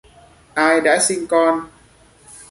[0.55, 1.67] Ai đã sinh con